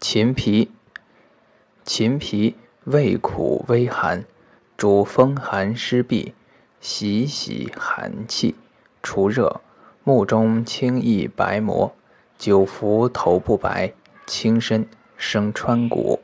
[0.00, 0.70] 秦皮，
[1.84, 4.24] 秦皮味苦微寒，
[4.76, 6.32] 主风寒湿痹，
[6.80, 8.54] 喜喜寒气，
[9.02, 9.60] 除热。
[10.04, 11.92] 目中青溢白膜，
[12.38, 13.92] 久服头不白，
[14.24, 16.20] 轻身生川谷。